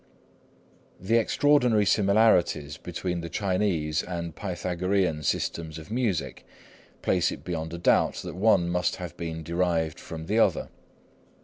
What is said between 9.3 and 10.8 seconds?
derived from the other.